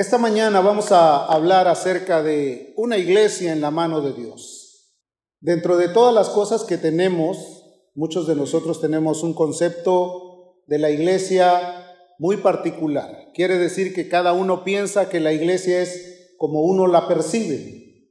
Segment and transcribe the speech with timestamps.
[0.00, 4.96] Esta mañana vamos a hablar acerca de una iglesia en la mano de Dios.
[5.40, 10.88] Dentro de todas las cosas que tenemos, muchos de nosotros tenemos un concepto de la
[10.88, 11.84] iglesia
[12.18, 13.30] muy particular.
[13.34, 18.08] Quiere decir que cada uno piensa que la iglesia es como uno la percibe.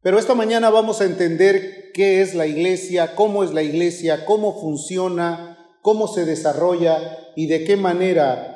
[0.00, 4.58] Pero esta mañana vamos a entender qué es la iglesia, cómo es la iglesia, cómo
[4.58, 8.55] funciona, cómo se desarrolla y de qué manera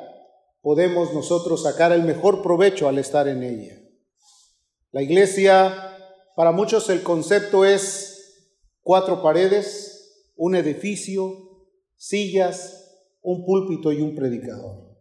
[0.61, 3.77] podemos nosotros sacar el mejor provecho al estar en ella.
[4.91, 5.97] La iglesia,
[6.35, 12.81] para muchos el concepto es cuatro paredes, un edificio, sillas,
[13.21, 14.91] un púlpito y un predicador.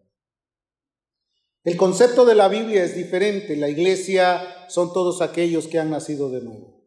[1.62, 3.56] El concepto de la Biblia es diferente.
[3.56, 6.80] La iglesia son todos aquellos que han nacido de nuevo.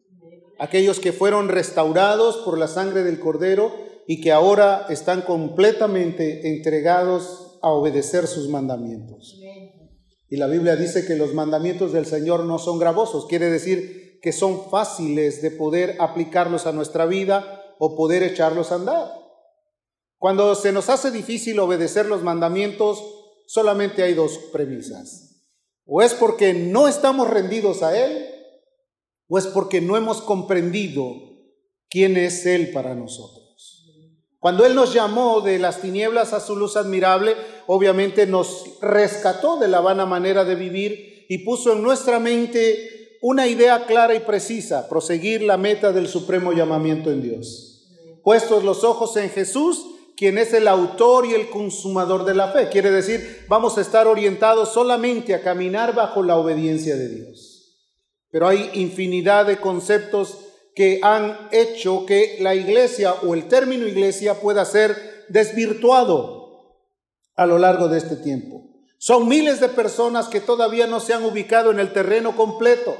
[0.58, 3.72] Aquellos que fueron restaurados por la sangre del cordero
[4.06, 9.40] y que ahora están completamente entregados a obedecer sus mandamientos.
[10.28, 14.32] Y la Biblia dice que los mandamientos del Señor no son gravosos, quiere decir que
[14.32, 19.10] son fáciles de poder aplicarlos a nuestra vida o poder echarlos a andar.
[20.18, 23.02] Cuando se nos hace difícil obedecer los mandamientos,
[23.46, 25.42] solamente hay dos premisas.
[25.86, 28.26] O es porque no estamos rendidos a Él,
[29.26, 31.14] o es porque no hemos comprendido
[31.88, 33.43] quién es Él para nosotros.
[34.44, 37.34] Cuando Él nos llamó de las tinieblas a su luz admirable,
[37.66, 43.46] obviamente nos rescató de la vana manera de vivir y puso en nuestra mente una
[43.46, 47.88] idea clara y precisa, proseguir la meta del supremo llamamiento en Dios.
[48.22, 52.68] Puestos los ojos en Jesús, quien es el autor y el consumador de la fe.
[52.68, 57.54] Quiere decir, vamos a estar orientados solamente a caminar bajo la obediencia de Dios.
[58.30, 60.43] Pero hay infinidad de conceptos
[60.74, 66.44] que han hecho que la iglesia o el término iglesia pueda ser desvirtuado
[67.36, 68.62] a lo largo de este tiempo.
[68.98, 72.96] Son miles de personas que todavía no se han ubicado en el terreno completo,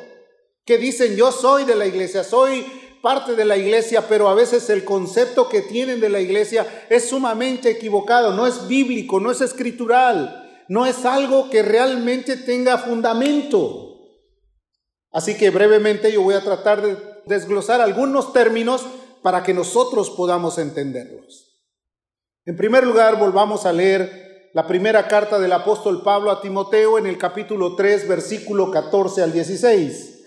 [0.65, 2.65] que dicen yo soy de la iglesia, soy
[3.03, 7.09] parte de la iglesia, pero a veces el concepto que tienen de la iglesia es
[7.09, 13.99] sumamente equivocado, no es bíblico, no es escritural, no es algo que realmente tenga fundamento.
[15.11, 18.87] Así que brevemente yo voy a tratar de desglosar algunos términos
[19.23, 21.63] para que nosotros podamos entenderlos.
[22.45, 27.07] En primer lugar, volvamos a leer la primera carta del apóstol Pablo a Timoteo en
[27.07, 30.23] el capítulo 3, versículo 14 al 16.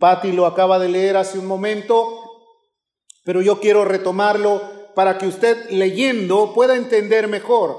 [0.00, 2.08] Patti lo acaba de leer hace un momento,
[3.24, 4.62] pero yo quiero retomarlo
[4.94, 7.76] para que usted leyendo pueda entender mejor.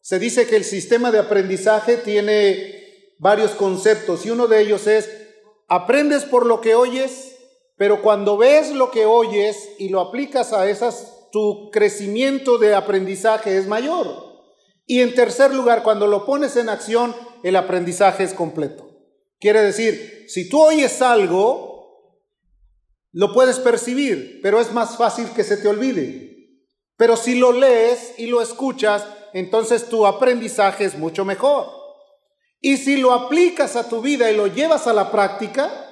[0.00, 5.10] Se dice que el sistema de aprendizaje tiene varios conceptos y uno de ellos es,
[5.68, 7.35] aprendes por lo que oyes,
[7.76, 13.58] pero cuando ves lo que oyes y lo aplicas a esas, tu crecimiento de aprendizaje
[13.58, 14.24] es mayor.
[14.86, 18.88] Y en tercer lugar, cuando lo pones en acción, el aprendizaje es completo.
[19.38, 22.20] Quiere decir, si tú oyes algo,
[23.12, 26.26] lo puedes percibir, pero es más fácil que se te olvide.
[26.96, 31.66] Pero si lo lees y lo escuchas, entonces tu aprendizaje es mucho mejor.
[32.60, 35.85] Y si lo aplicas a tu vida y lo llevas a la práctica,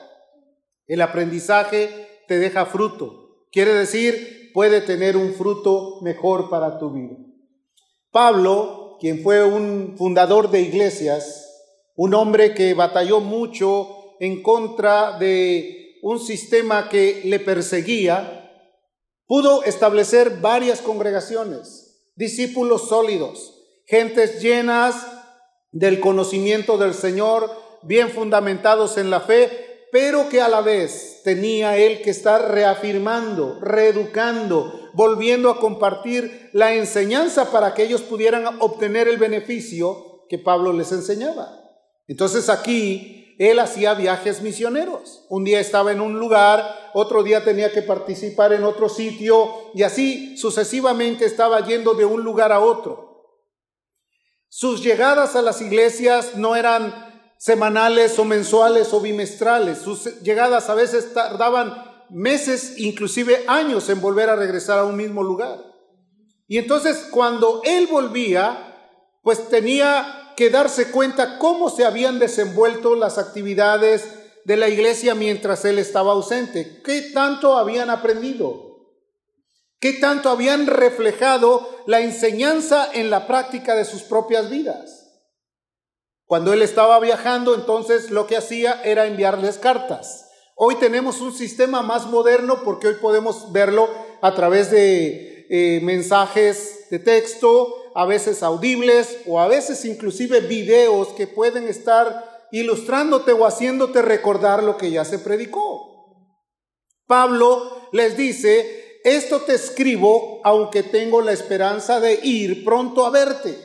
[0.86, 3.46] el aprendizaje te deja fruto.
[3.50, 7.16] Quiere decir, puede tener un fruto mejor para tu vida.
[8.10, 11.44] Pablo, quien fue un fundador de iglesias,
[11.96, 18.44] un hombre que batalló mucho en contra de un sistema que le perseguía,
[19.26, 24.94] pudo establecer varias congregaciones, discípulos sólidos, gentes llenas
[25.72, 27.50] del conocimiento del Señor,
[27.82, 33.60] bien fundamentados en la fe, pero que a la vez tenía él que estar reafirmando,
[33.60, 40.72] reeducando, volviendo a compartir la enseñanza para que ellos pudieran obtener el beneficio que Pablo
[40.72, 41.60] les enseñaba.
[42.08, 45.26] Entonces aquí él hacía viajes misioneros.
[45.28, 49.84] Un día estaba en un lugar, otro día tenía que participar en otro sitio y
[49.84, 53.44] así sucesivamente estaba yendo de un lugar a otro.
[54.48, 57.03] Sus llegadas a las iglesias no eran
[57.44, 59.76] semanales o mensuales o bimestrales.
[59.76, 61.74] Sus llegadas a veces tardaban
[62.08, 65.62] meses, inclusive años en volver a regresar a un mismo lugar.
[66.48, 73.18] Y entonces cuando él volvía, pues tenía que darse cuenta cómo se habían desenvuelto las
[73.18, 74.08] actividades
[74.46, 78.88] de la iglesia mientras él estaba ausente, qué tanto habían aprendido,
[79.80, 85.03] qué tanto habían reflejado la enseñanza en la práctica de sus propias vidas.
[86.26, 90.30] Cuando él estaba viajando, entonces lo que hacía era enviarles cartas.
[90.56, 93.88] Hoy tenemos un sistema más moderno porque hoy podemos verlo
[94.22, 101.08] a través de eh, mensajes de texto, a veces audibles o a veces inclusive videos
[101.08, 105.94] que pueden estar ilustrándote o haciéndote recordar lo que ya se predicó.
[107.06, 113.58] Pablo les dice, esto te escribo aunque tengo la esperanza de ir pronto a verte.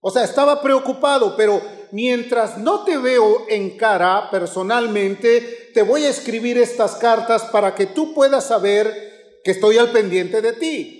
[0.00, 1.60] O sea, estaba preocupado, pero
[1.92, 7.86] mientras no te veo en cara personalmente, te voy a escribir estas cartas para que
[7.86, 10.98] tú puedas saber que estoy al pendiente de ti.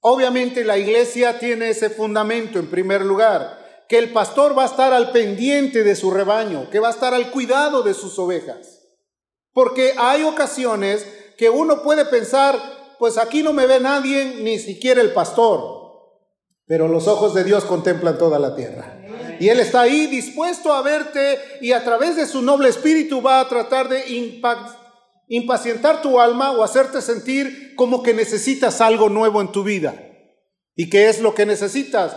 [0.00, 4.92] Obviamente la iglesia tiene ese fundamento en primer lugar, que el pastor va a estar
[4.92, 8.86] al pendiente de su rebaño, que va a estar al cuidado de sus ovejas.
[9.52, 11.06] Porque hay ocasiones
[11.36, 12.60] que uno puede pensar,
[12.98, 15.78] pues aquí no me ve nadie, ni siquiera el pastor.
[16.66, 18.97] Pero los ojos de Dios contemplan toda la tierra.
[19.40, 23.40] Y Él está ahí dispuesto a verte y a través de su noble espíritu va
[23.40, 24.04] a tratar de
[25.28, 30.04] impacientar tu alma o hacerte sentir como que necesitas algo nuevo en tu vida.
[30.74, 32.16] ¿Y qué es lo que necesitas?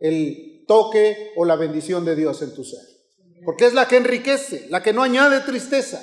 [0.00, 2.80] El toque o la bendición de Dios en tu ser.
[3.44, 6.02] Porque es la que enriquece, la que no añade tristeza.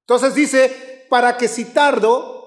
[0.00, 2.38] Entonces dice, para que si tardo,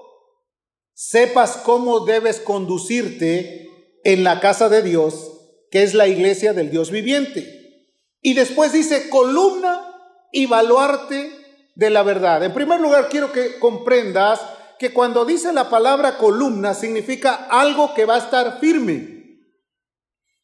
[0.92, 3.68] sepas cómo debes conducirte
[4.04, 5.31] en la casa de Dios
[5.72, 7.88] que es la iglesia del Dios viviente.
[8.20, 9.88] Y después dice columna
[10.30, 11.32] y baluarte
[11.74, 12.44] de la verdad.
[12.44, 14.40] En primer lugar, quiero que comprendas
[14.78, 19.40] que cuando dice la palabra columna significa algo que va a estar firme.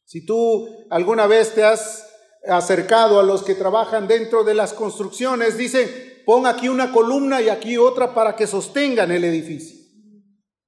[0.07, 2.09] Si tú alguna vez te has
[2.49, 7.51] acercado a los que trabajan dentro de las construcciones, dicen, pon aquí una columna y
[7.51, 9.77] aquí otra para que sostengan el edificio.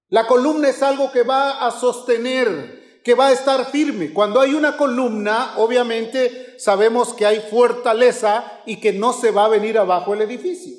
[0.08, 4.12] La columna es algo que va a sostener que va a estar firme.
[4.12, 9.48] Cuando hay una columna, obviamente sabemos que hay fortaleza y que no se va a
[9.48, 10.76] venir abajo el edificio.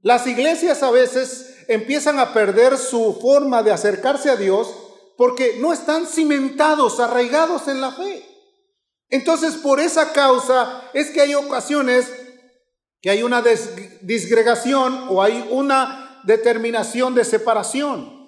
[0.00, 4.74] Las iglesias a veces empiezan a perder su forma de acercarse a Dios
[5.16, 8.24] porque no están cimentados, arraigados en la fe.
[9.08, 12.10] Entonces, por esa causa es que hay ocasiones
[13.00, 13.42] que hay una
[14.00, 18.21] disgregación o hay una determinación de separación.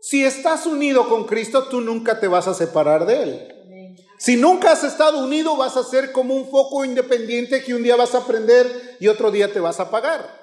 [0.00, 3.96] Si estás unido con Cristo, tú nunca te vas a separar de Él.
[4.18, 7.96] Si nunca has estado unido, vas a ser como un foco independiente que un día
[7.96, 10.38] vas a prender y otro día te vas a apagar.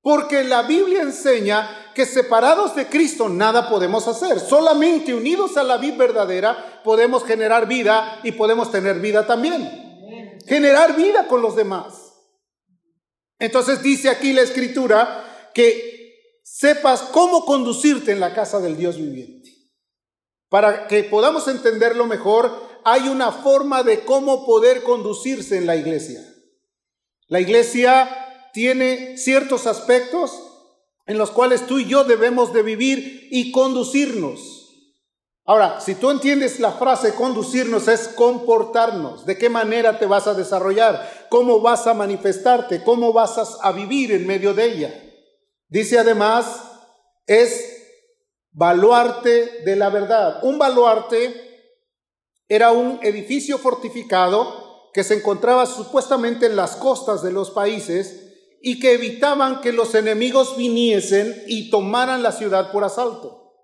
[0.00, 4.40] Porque la Biblia enseña que separados de Cristo nada podemos hacer.
[4.40, 10.38] Solamente unidos a la vida verdadera podemos generar vida y podemos tener vida también.
[10.46, 12.14] Generar vida con los demás.
[13.38, 15.91] Entonces dice aquí la escritura que
[16.62, 19.50] sepas cómo conducirte en la casa del Dios viviente.
[20.48, 22.52] Para que podamos entenderlo mejor,
[22.84, 26.20] hay una forma de cómo poder conducirse en la iglesia.
[27.26, 28.08] La iglesia
[28.52, 30.30] tiene ciertos aspectos
[31.06, 34.68] en los cuales tú y yo debemos de vivir y conducirnos.
[35.44, 40.34] Ahora, si tú entiendes la frase conducirnos es comportarnos, de qué manera te vas a
[40.34, 45.08] desarrollar, cómo vas a manifestarte, cómo vas a vivir en medio de ella.
[45.72, 46.64] Dice además,
[47.26, 47.64] es
[48.50, 50.44] baluarte de la verdad.
[50.44, 51.80] Un baluarte
[52.46, 58.80] era un edificio fortificado que se encontraba supuestamente en las costas de los países y
[58.80, 63.54] que evitaban que los enemigos viniesen y tomaran la ciudad por asalto.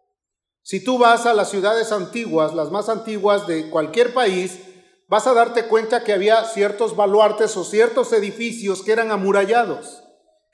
[0.63, 4.61] Si tú vas a las ciudades antiguas, las más antiguas de cualquier país,
[5.09, 10.05] vas a darte cuenta que había ciertos baluartes o ciertos edificios que eran amurallados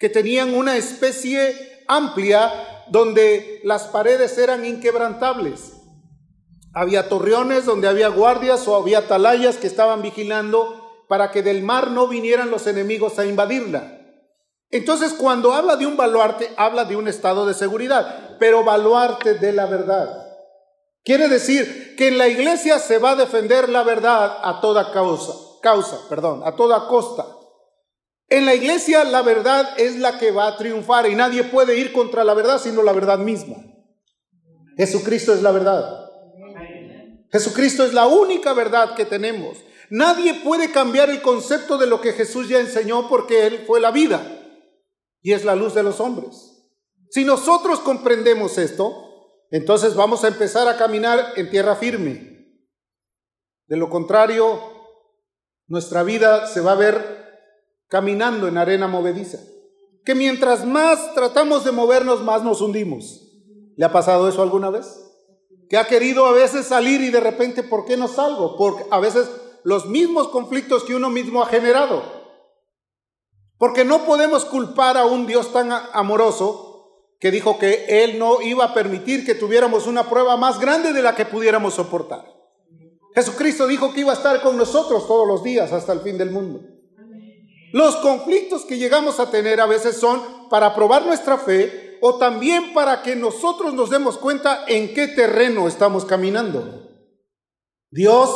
[0.05, 2.53] que tenían una especie amplia
[2.89, 5.79] donde las paredes eran inquebrantables.
[6.75, 11.91] Había torreones donde había guardias o había atalayas que estaban vigilando para que del mar
[11.91, 13.99] no vinieran los enemigos a invadirla.
[14.71, 19.55] Entonces, cuando habla de un baluarte, habla de un estado de seguridad, pero baluarte de
[19.55, 20.23] la verdad.
[21.03, 25.33] Quiere decir que en la iglesia se va a defender la verdad a toda causa,
[25.63, 27.34] causa, perdón, a toda costa.
[28.29, 31.93] En la iglesia la verdad es la que va a triunfar y nadie puede ir
[31.93, 33.57] contra la verdad sino la verdad misma.
[34.77, 36.05] Jesucristo es la verdad.
[37.31, 39.59] Jesucristo es la única verdad que tenemos.
[39.91, 43.91] Nadie puede cambiar el concepto de lo que Jesús ya enseñó porque Él fue la
[43.91, 44.41] vida
[45.21, 46.55] y es la luz de los hombres.
[47.11, 49.05] Si nosotros comprendemos esto,
[49.51, 52.35] entonces vamos a empezar a caminar en tierra firme.
[53.67, 54.61] De lo contrario,
[55.67, 57.24] nuestra vida se va a ver
[57.89, 59.39] caminando en arena movediza.
[60.05, 63.23] Que mientras más tratamos de movernos, más nos hundimos.
[63.77, 64.87] ¿Le ha pasado eso alguna vez?
[65.69, 68.57] Que ha querido a veces salir y de repente, ¿por qué no salgo?
[68.57, 69.29] Porque a veces
[69.65, 72.03] los mismos conflictos que uno mismo ha generado.
[73.59, 76.75] Porque no podemos culpar a un Dios tan amoroso
[77.19, 81.03] que dijo que Él no iba a permitir que tuviéramos una prueba más grande de
[81.03, 82.35] la que pudiéramos soportar.
[83.15, 86.31] Jesucristo dijo que iba a estar con nosotros todos los días hasta el fin del
[86.31, 86.61] mundo.
[87.75, 92.73] Los conflictos que llegamos a tener a veces son para probar nuestra fe o también
[92.73, 96.89] para que nosotros nos demos cuenta en qué terreno estamos caminando.
[97.91, 98.31] Dios,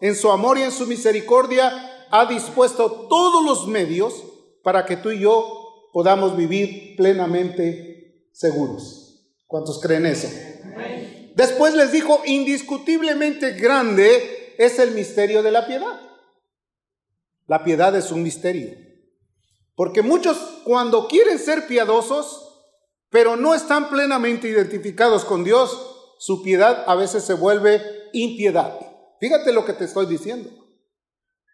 [0.00, 4.24] en su amor y en su misericordia, ha dispuesto todos los medios
[4.64, 9.22] para que tú y yo podamos vivir plenamente seguros.
[9.46, 10.26] ¿Cuántos creen eso?
[11.36, 16.09] Después les dijo, indiscutiblemente grande es el misterio de la piedad.
[17.50, 18.78] La piedad es un misterio.
[19.74, 22.46] Porque muchos cuando quieren ser piadosos,
[23.08, 28.78] pero no están plenamente identificados con Dios, su piedad a veces se vuelve impiedad.
[29.18, 30.48] Fíjate lo que te estoy diciendo.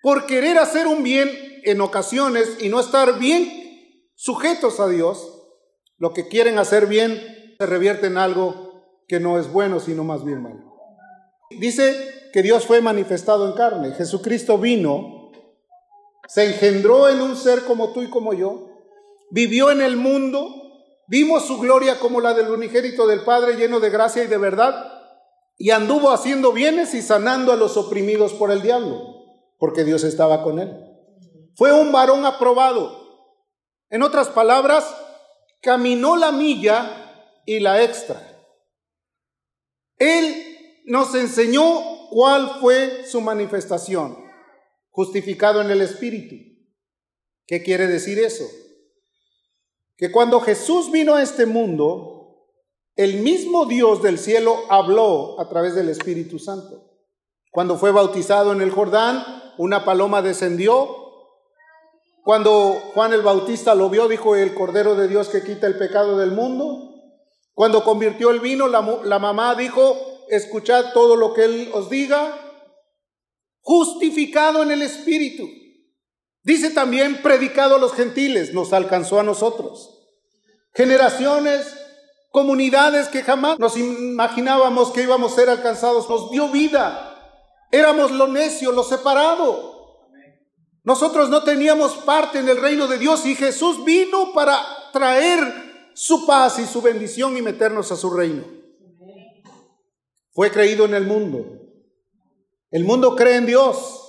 [0.03, 1.31] Por querer hacer un bien
[1.65, 3.50] en ocasiones y no estar bien
[4.17, 5.33] sujetos a Dios,
[5.97, 10.26] lo que quieren hacer bien se revierte en algo que no es bueno, sino más
[10.26, 10.76] bien malo.
[11.59, 13.95] Dice que Dios fue manifestado en carne.
[13.95, 15.15] Jesucristo vino,
[16.28, 18.68] se engendró en un ser como tú y como yo,
[19.30, 20.49] vivió en el mundo,
[21.09, 24.92] vimos su gloria como la del unigénito del Padre lleno de gracia y de verdad,
[25.59, 29.00] y anduvo haciendo bienes y sanando a los oprimidos por el diablo,
[29.59, 30.71] porque Dios estaba con él.
[31.54, 33.06] Fue un varón aprobado.
[33.88, 34.85] En otras palabras,
[35.62, 38.21] caminó la milla y la extra.
[39.99, 44.25] Él nos enseñó cuál fue su manifestación,
[44.97, 46.37] justificado en el Espíritu.
[47.47, 48.49] ¿Qué quiere decir eso?
[49.99, 52.47] Que cuando Jesús vino a este mundo,
[52.97, 56.95] el mismo Dios del cielo habló a través del Espíritu Santo.
[57.53, 59.23] Cuando fue bautizado en el Jordán,
[59.59, 60.88] una paloma descendió.
[62.25, 66.17] Cuando Juan el Bautista lo vio, dijo el Cordero de Dios que quita el pecado
[66.17, 66.95] del mundo.
[67.53, 69.95] Cuando convirtió el vino, la, mamá dijo,
[70.31, 72.46] escuchad todo lo que Él os diga,
[73.66, 75.49] justificado en el Espíritu.
[76.44, 80.06] Dice también, predicado a los gentiles, nos alcanzó a nosotros.
[80.73, 81.76] Generaciones,
[82.30, 87.12] comunidades que jamás nos imaginábamos que íbamos a ser alcanzados, nos dio vida.
[87.73, 89.75] Éramos lo necio, lo separado.
[90.85, 96.25] Nosotros no teníamos parte en el reino de Dios y Jesús vino para traer su
[96.25, 98.44] paz y su bendición y meternos a su reino.
[100.30, 101.55] Fue creído en el mundo.
[102.70, 104.02] El mundo cree en Dios.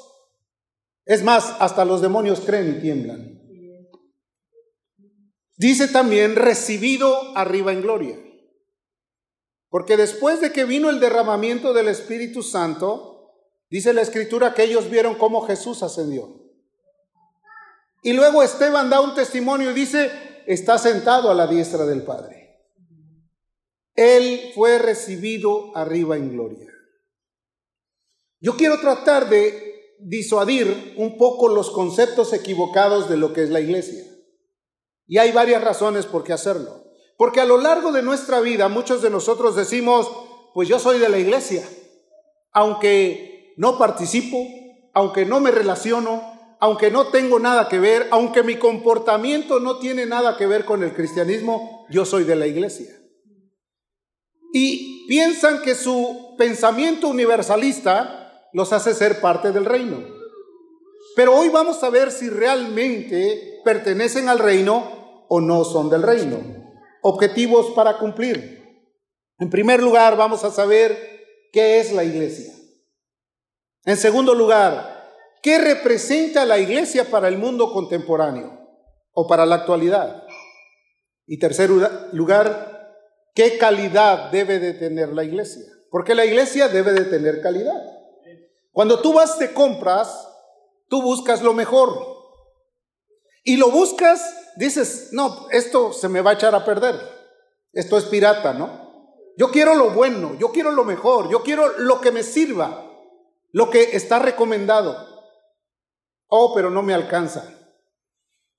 [1.05, 3.37] Es más, hasta los demonios creen y tiemblan.
[5.55, 8.19] Dice también, recibido arriba en gloria.
[9.69, 13.33] Porque después de que vino el derramamiento del Espíritu Santo,
[13.69, 16.47] dice la Escritura que ellos vieron cómo Jesús ascendió.
[18.03, 20.11] Y luego Esteban da un testimonio y dice,
[20.45, 22.61] está sentado a la diestra del Padre.
[23.95, 26.76] Él fue recibido arriba en gloria.
[28.39, 33.60] Yo quiero tratar de disuadir un poco los conceptos equivocados de lo que es la
[33.60, 34.03] iglesia.
[35.08, 36.84] Y hay varias razones por qué hacerlo.
[37.17, 40.10] Porque a lo largo de nuestra vida muchos de nosotros decimos,
[40.53, 41.67] pues yo soy de la iglesia,
[42.51, 44.38] aunque no participo,
[44.94, 46.22] aunque no me relaciono,
[46.60, 50.84] aunque no tengo nada que ver, aunque mi comportamiento no tiene nada que ver con
[50.84, 52.88] el cristianismo, yo soy de la iglesia.
[54.53, 58.26] Y piensan que su pensamiento universalista
[58.57, 60.03] los hace ser parte del reino.
[61.15, 66.39] Pero hoy vamos a ver si realmente pertenecen al reino o no son del reino.
[67.01, 68.91] Objetivos para cumplir.
[69.39, 70.97] En primer lugar, vamos a saber
[71.53, 72.51] qué es la iglesia.
[73.85, 74.97] En segundo lugar,
[75.41, 78.67] ¿Qué representa la iglesia para el mundo contemporáneo
[79.13, 80.23] o para la actualidad?
[81.25, 81.69] Y tercer
[82.11, 82.95] lugar,
[83.33, 85.63] ¿qué calidad debe de tener la iglesia?
[85.89, 87.96] Porque la iglesia debe de tener calidad.
[88.77, 90.29] Cuando tú vas de compras,
[90.88, 92.00] tú buscas lo mejor.
[93.43, 94.22] Y lo buscas,
[94.55, 96.93] dices, no, esto se me va a echar a perder.
[97.74, 99.15] Esto es pirata, ¿no?
[99.36, 102.88] Yo quiero lo bueno, yo quiero lo mejor, yo quiero lo que me sirva,
[103.51, 104.96] lo que está recomendado.
[106.27, 107.51] Oh, pero no me alcanza.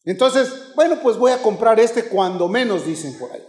[0.02, 3.46] Entonces, bueno, pues voy a comprar este cuando menos dicen por ahí.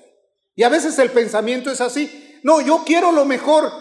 [0.53, 2.39] Y a veces el pensamiento es así.
[2.43, 3.71] No, yo quiero lo mejor,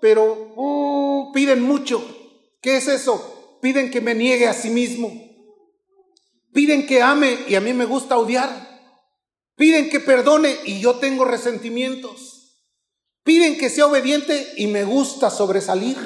[0.00, 2.14] pero uh, piden mucho.
[2.60, 3.58] ¿Qué es eso?
[3.60, 5.12] Piden que me niegue a sí mismo.
[6.52, 8.68] Piden que ame y a mí me gusta odiar.
[9.56, 12.38] Piden que perdone y yo tengo resentimientos.
[13.24, 15.96] Piden que sea obediente y me gusta sobresalir.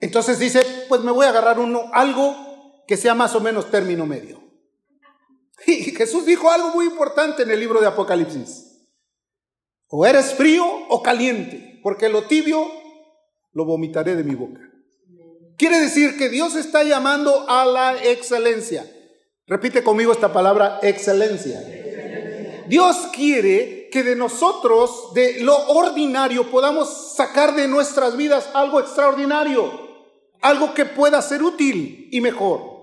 [0.00, 4.06] Entonces dice, pues me voy a agarrar uno, algo que sea más o menos término
[4.06, 4.42] medio.
[5.66, 8.74] Y Jesús dijo algo muy importante en el libro de Apocalipsis.
[9.88, 12.70] O eres frío o caliente, porque lo tibio
[13.52, 14.60] lo vomitaré de mi boca.
[15.56, 18.90] Quiere decir que Dios está llamando a la excelencia.
[19.46, 21.60] Repite conmigo esta palabra, excelencia.
[22.66, 29.70] Dios quiere que de nosotros, de lo ordinario, podamos sacar de nuestras vidas algo extraordinario,
[30.40, 32.74] algo que pueda ser útil y mejor.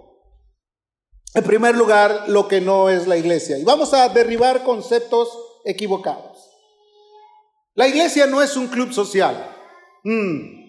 [1.34, 3.58] En primer lugar, lo que no es la iglesia.
[3.58, 5.30] Y vamos a derribar conceptos
[5.66, 6.38] equivocados.
[7.74, 9.56] La iglesia no es un club social.
[10.04, 10.61] Mm.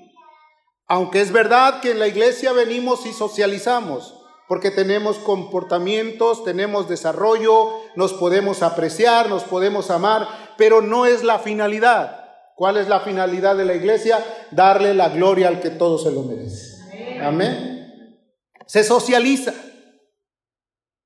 [0.93, 4.15] Aunque es verdad que en la iglesia venimos y socializamos,
[4.47, 11.39] porque tenemos comportamientos, tenemos desarrollo, nos podemos apreciar, nos podemos amar, pero no es la
[11.39, 12.29] finalidad.
[12.57, 14.23] ¿Cuál es la finalidad de la iglesia?
[14.51, 16.77] Darle la gloria al que todo se lo merece.
[17.23, 18.19] Amén.
[18.67, 19.55] Se socializa.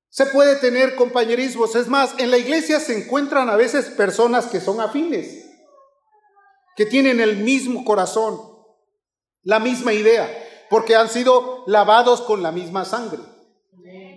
[0.09, 1.77] Se puede tener compañerismos.
[1.77, 5.45] Es más, en la iglesia se encuentran a veces personas que son afines,
[6.75, 8.56] que tienen el mismo corazón,
[9.47, 10.29] la misma idea,
[10.69, 13.21] porque han sido lavados con la misma sangre.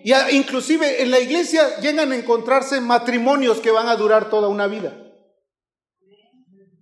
[0.02, 4.66] Y inclusive en la iglesia llegan a encontrarse matrimonios que van a durar toda una
[4.66, 4.92] vida.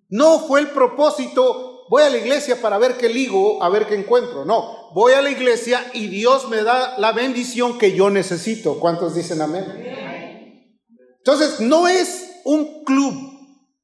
[0.09, 3.97] No fue el propósito, voy a la iglesia para ver qué ligo, a ver qué
[3.97, 4.47] encuentro.
[4.47, 8.81] No, voy a la iglesia y Dios me da la bendición que yo necesito.
[8.81, 9.67] ¿Cuántos dicen amén?
[11.19, 13.13] Entonces, no es un club,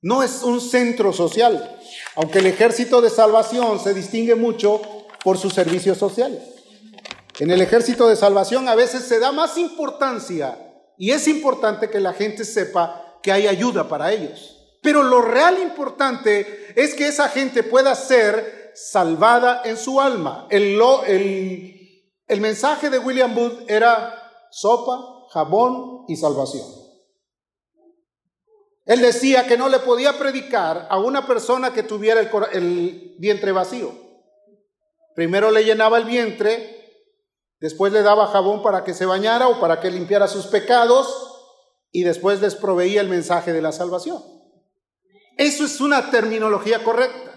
[0.01, 1.79] no es un centro social,
[2.17, 4.81] aunque el ejército de salvación se distingue mucho
[5.23, 6.43] por sus servicios sociales.
[7.41, 10.57] En el ejército de salvación a veces se da más importancia
[10.97, 14.55] y es importante que la gente sepa que hay ayuda para ellos.
[14.83, 20.47] Pero lo real importante es que esa gente pueda ser salvada en su alma.
[20.51, 20.79] El,
[22.41, 24.15] mensaje de William Booth era
[24.51, 26.84] sopa, jabón y salvación.
[28.85, 33.53] Él decía que no le podía predicar a una persona que tuviera el, el vientre
[33.53, 33.93] vacío.
[35.15, 37.09] Primero le llenaba el vientre,
[37.61, 41.35] después le daba jabón para que se bañara o para que limpiara sus pecados
[41.93, 44.23] y después les proveía el mensaje de la salvación.
[45.37, 47.33] Eso es una terminología correcta.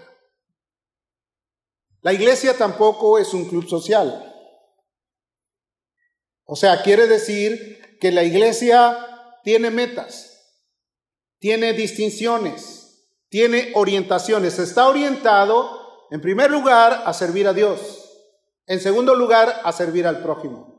[2.02, 4.24] La iglesia tampoco es un club social.
[6.44, 8.98] O sea, quiere decir que la iglesia
[9.44, 10.37] tiene metas,
[11.38, 14.58] tiene distinciones, tiene orientaciones.
[14.58, 18.04] Está orientado, en primer lugar, a servir a Dios.
[18.66, 20.78] En segundo lugar, a servir al prójimo.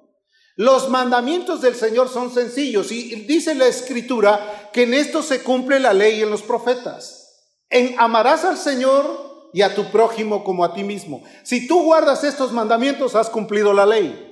[0.56, 5.80] Los mandamientos del Señor son sencillos y dice la escritura que en esto se cumple
[5.80, 7.56] la ley en los profetas.
[7.69, 11.24] En amarás al Señor y a tu prójimo como a ti mismo.
[11.43, 14.26] Si tú guardas estos mandamientos, has cumplido la ley.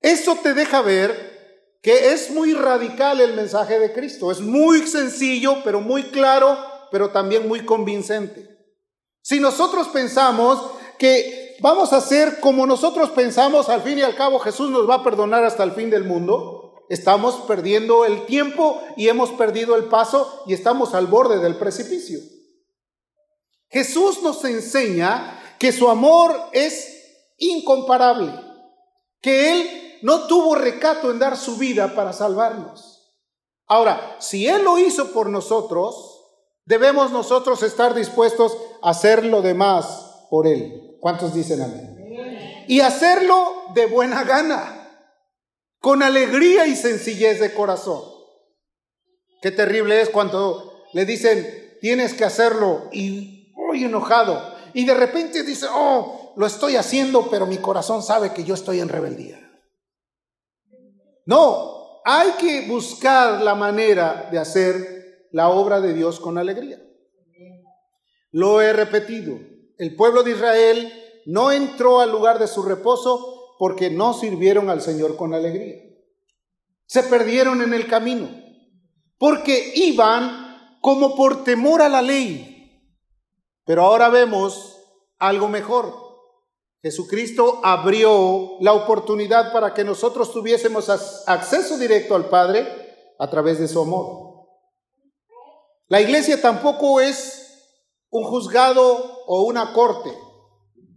[0.00, 1.29] Eso te deja ver
[1.82, 4.30] que es muy radical el mensaje de Cristo.
[4.30, 6.58] Es muy sencillo, pero muy claro,
[6.90, 8.48] pero también muy convincente.
[9.22, 10.62] Si nosotros pensamos
[10.98, 14.96] que vamos a hacer como nosotros pensamos, al fin y al cabo Jesús nos va
[14.96, 16.84] a perdonar hasta el fin del mundo.
[16.90, 22.18] Estamos perdiendo el tiempo y hemos perdido el paso y estamos al borde del precipicio.
[23.68, 28.32] Jesús nos enseña que su amor es incomparable,
[29.20, 33.14] que Él no tuvo recato en dar su vida para salvarnos.
[33.66, 36.24] Ahora, si Él lo hizo por nosotros,
[36.64, 40.96] debemos nosotros estar dispuestos a hacer lo demás por Él.
[41.00, 42.64] ¿Cuántos dicen amén?
[42.66, 44.88] Y hacerlo de buena gana,
[45.80, 48.02] con alegría y sencillez de corazón.
[49.40, 54.54] Qué terrible es cuando le dicen, tienes que hacerlo y muy enojado.
[54.74, 58.80] Y de repente dice, oh, lo estoy haciendo, pero mi corazón sabe que yo estoy
[58.80, 59.49] en rebeldía.
[61.26, 66.80] No, hay que buscar la manera de hacer la obra de Dios con alegría.
[68.32, 69.38] Lo he repetido,
[69.78, 70.92] el pueblo de Israel
[71.26, 75.76] no entró al lugar de su reposo porque no sirvieron al Señor con alegría.
[76.86, 78.28] Se perdieron en el camino
[79.18, 82.50] porque iban como por temor a la ley.
[83.64, 84.78] Pero ahora vemos
[85.18, 86.09] algo mejor.
[86.82, 90.88] Jesucristo abrió la oportunidad para que nosotros tuviésemos
[91.26, 92.66] acceso directo al Padre
[93.18, 94.46] a través de su amor.
[95.88, 97.36] La iglesia tampoco es
[98.08, 100.10] un juzgado o una corte,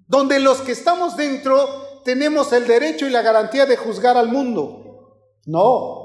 [0.07, 4.79] donde los que estamos dentro tenemos el derecho y la garantía de juzgar al mundo.
[5.45, 6.03] No,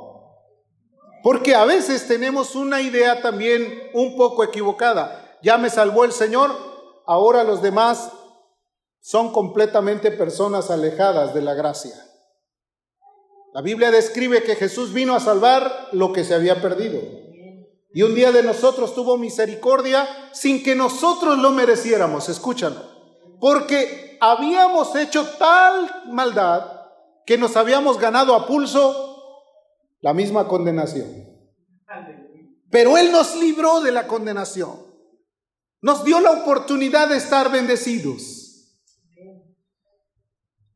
[1.22, 5.38] porque a veces tenemos una idea también un poco equivocada.
[5.42, 6.50] Ya me salvó el Señor,
[7.06, 8.12] ahora los demás
[9.00, 11.94] son completamente personas alejadas de la gracia.
[13.54, 17.00] La Biblia describe que Jesús vino a salvar lo que se había perdido.
[17.90, 22.28] Y un día de nosotros tuvo misericordia sin que nosotros lo mereciéramos.
[22.28, 22.98] Escúchalo.
[23.40, 26.72] porque habíamos hecho tal maldad
[27.24, 29.18] que nos habíamos ganado a pulso
[30.00, 31.26] la misma condenación.
[32.70, 34.72] Pero Él nos libró de la condenación.
[35.80, 38.37] Nos dio la oportunidad de estar bendecidos.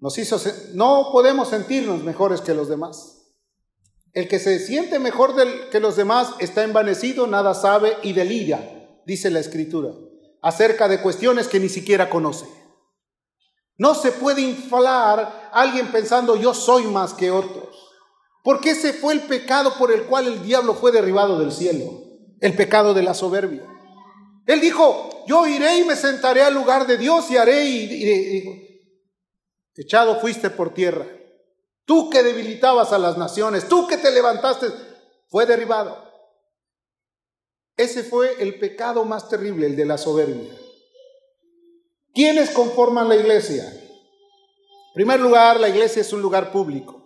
[0.02, 0.36] Nos hizo,
[0.74, 3.22] no podemos sentirnos mejores que los demás.
[4.12, 5.36] El que se siente mejor
[5.70, 8.60] que los demás está envanecido, nada sabe y delira,
[9.06, 9.92] dice la escritura,
[10.42, 12.46] acerca de cuestiones que ni siquiera conoce.
[13.78, 17.68] No se puede inflar alguien pensando yo soy más que otros.
[18.42, 21.84] Porque ese fue el pecado por el cual el diablo fue derribado del cielo,
[22.40, 23.64] el pecado de la soberbia.
[24.46, 28.71] Él dijo, yo iré y me sentaré al lugar de Dios y haré y,
[29.74, 31.06] echado fuiste por tierra.
[31.84, 34.68] Tú que debilitabas a las naciones, tú que te levantaste,
[35.28, 35.96] fue derribado.
[37.76, 40.54] Ese fue el pecado más terrible, el de la soberbia.
[42.14, 43.64] ¿Quiénes conforman la iglesia?
[43.64, 47.02] En primer lugar, la iglesia es un lugar público,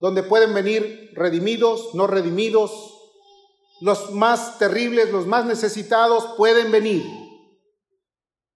[0.00, 2.94] donde pueden venir redimidos, no redimidos,
[3.80, 7.04] los más terribles, los más necesitados pueden venir,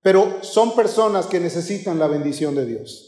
[0.00, 3.07] pero son personas que necesitan la bendición de Dios.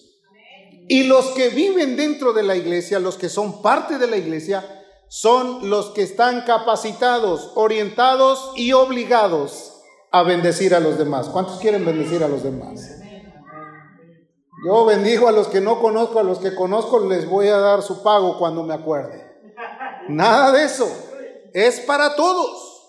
[0.92, 4.64] Y los que viven dentro de la iglesia, los que son parte de la iglesia,
[5.07, 11.29] son los que están capacitados, orientados y obligados a bendecir a los demás.
[11.29, 12.90] ¿Cuántos quieren bendecir a los demás?
[14.66, 17.83] Yo bendigo a los que no conozco, a los que conozco les voy a dar
[17.83, 19.24] su pago cuando me acuerde.
[20.09, 20.90] Nada de eso.
[21.55, 22.83] Es para todos.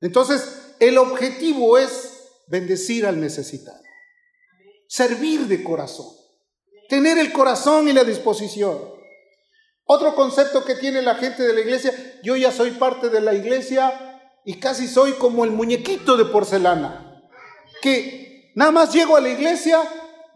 [0.00, 3.80] Entonces, el objetivo es bendecir al necesitado.
[4.88, 6.23] Servir de corazón.
[6.88, 8.78] Tener el corazón y la disposición.
[9.86, 11.92] Otro concepto que tiene la gente de la iglesia,
[12.22, 17.22] yo ya soy parte de la iglesia, y casi soy como el muñequito de porcelana,
[17.80, 19.80] que nada más llego a la iglesia,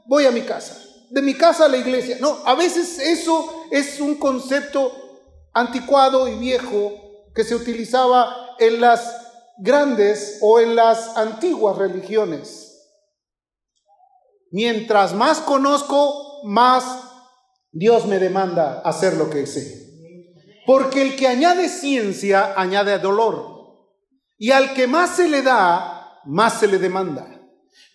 [0.07, 2.17] voy a mi casa, de mi casa a la iglesia.
[2.21, 4.93] No, a veces eso es un concepto
[5.53, 6.93] anticuado y viejo
[7.35, 9.15] que se utilizaba en las
[9.59, 12.65] grandes o en las antiguas religiones.
[14.51, 16.85] Mientras más conozco, más
[17.73, 19.89] Dios me demanda hacer lo que sé.
[20.67, 23.59] Porque el que añade ciencia añade dolor.
[24.37, 27.27] Y al que más se le da, más se le demanda.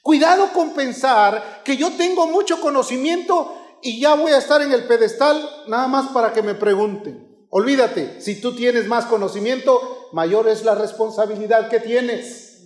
[0.02, 4.86] Cuidado con pensar que yo tengo mucho conocimiento y ya voy a estar en el
[4.86, 7.48] pedestal nada más para que me pregunten.
[7.50, 12.64] Olvídate, si tú tienes más conocimiento, mayor es la responsabilidad que tienes.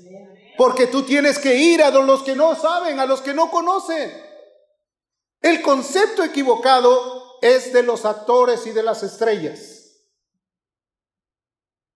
[0.58, 4.27] Porque tú tienes que ir a los que no saben, a los que no conocen.
[5.42, 9.78] El concepto equivocado es de los actores y de las estrellas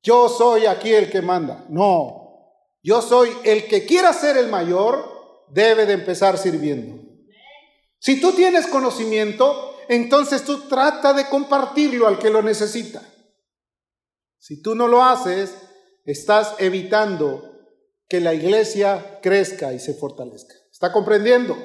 [0.03, 1.65] yo soy aquí el que manda.
[1.69, 7.01] No, yo soy el que quiera ser el mayor, debe de empezar sirviendo.
[7.99, 13.03] Si tú tienes conocimiento, entonces tú trata de compartirlo al que lo necesita.
[14.39, 15.53] Si tú no lo haces,
[16.05, 17.47] estás evitando
[18.07, 20.55] que la iglesia crezca y se fortalezca.
[20.71, 21.55] ¿Está comprendiendo?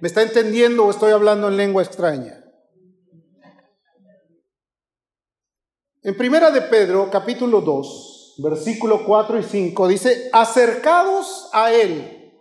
[0.00, 2.42] ¿Me está entendiendo o estoy hablando en lengua extraña?
[6.02, 12.32] En Primera de Pedro, capítulo 2, versículo 4 y 5, dice, acercados a él,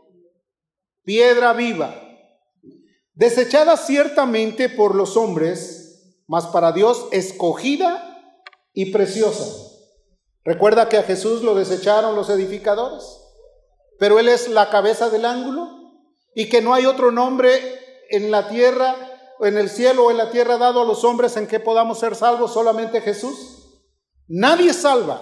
[1.03, 1.93] piedra viva,
[3.13, 8.41] desechada ciertamente por los hombres, mas para Dios escogida
[8.71, 9.43] y preciosa.
[10.45, 13.03] Recuerda que a Jesús lo desecharon los edificadores,
[13.99, 15.78] pero Él es la cabeza del ángulo
[16.35, 17.59] y que no hay otro nombre
[18.09, 19.09] en la tierra
[19.47, 22.15] en el cielo o en la tierra dado a los hombres en que podamos ser
[22.15, 23.37] salvos, solamente Jesús.
[24.27, 25.21] Nadie salva.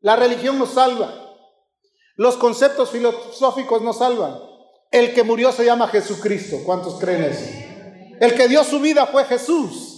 [0.00, 1.14] La religión nos salva.
[2.16, 4.38] Los conceptos filosóficos nos salvan.
[4.90, 6.58] El que murió se llama Jesucristo.
[6.64, 7.44] ¿Cuántos creen eso?
[8.20, 9.96] El que dio su vida fue Jesús.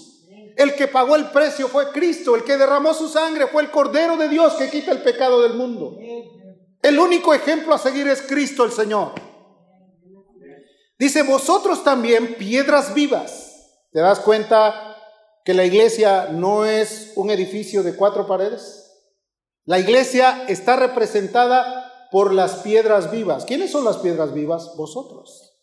[0.56, 2.36] El que pagó el precio fue Cristo.
[2.36, 5.54] El que derramó su sangre fue el Cordero de Dios que quita el pecado del
[5.54, 5.96] mundo.
[6.82, 9.12] El único ejemplo a seguir es Cristo el Señor.
[11.02, 13.72] Dice, vosotros también piedras vivas.
[13.90, 14.96] ¿Te das cuenta
[15.44, 18.88] que la iglesia no es un edificio de cuatro paredes?
[19.64, 23.44] La iglesia está representada por las piedras vivas.
[23.44, 24.76] ¿Quiénes son las piedras vivas?
[24.76, 25.58] Vosotros.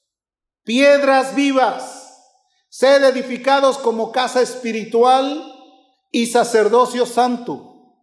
[0.65, 2.21] Piedras vivas.
[2.67, 5.41] Sed edificados como casa espiritual
[6.11, 7.95] y sacerdocio santo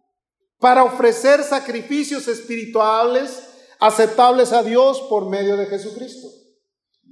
[0.57, 3.43] para ofrecer sacrificios espirituales
[3.79, 6.46] aceptables a Dios por medio de Jesucristo.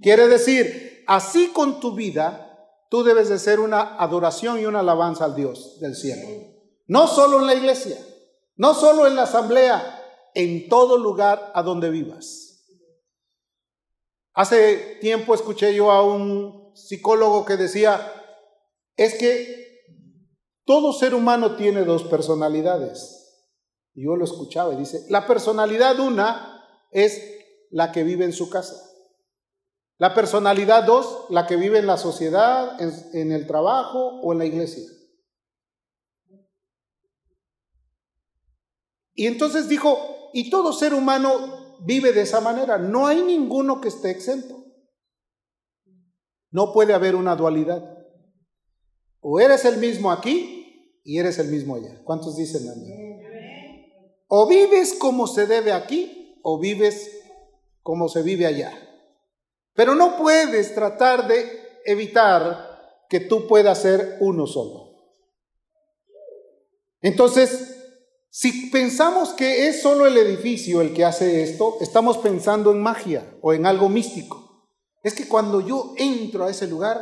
[0.01, 2.45] Quiere decir, así con tu vida,
[2.89, 6.27] tú debes de ser una adoración y una alabanza al Dios del cielo.
[6.87, 7.97] No solo en la iglesia,
[8.55, 10.01] no solo en la asamblea,
[10.33, 12.45] en todo lugar a donde vivas.
[14.33, 18.11] Hace tiempo escuché yo a un psicólogo que decía,
[18.97, 19.65] es que
[20.65, 23.21] todo ser humano tiene dos personalidades.
[23.93, 27.21] Y yo lo escuchaba y dice, la personalidad una es
[27.71, 28.75] la que vive en su casa.
[29.97, 34.45] La personalidad dos, la que vive en la sociedad, en, el trabajo o en la
[34.45, 34.83] iglesia.
[39.13, 39.97] Y entonces dijo,
[40.33, 44.65] y todo ser humano vive de esa manera, no hay ninguno que esté exento.
[46.51, 47.97] No puede haber una dualidad.
[49.21, 52.01] O eres el mismo aquí y eres el mismo allá.
[52.03, 53.21] ¿Cuántos dicen amén?
[54.27, 57.11] O vives como se debe aquí o vives
[57.81, 58.84] como se vive allá.
[59.75, 64.85] Pero no puedes tratar de evitar que tú puedas ser uno solo.
[67.01, 67.75] Entonces,
[68.29, 73.37] si pensamos que es solo el edificio el que hace esto, estamos pensando en magia
[73.41, 74.69] o en algo místico.
[75.03, 76.99] Es que cuando yo entro a ese lugar,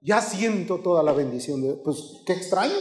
[0.00, 1.80] ya siento toda la bendición de Dios.
[1.84, 2.74] Pues qué extraño.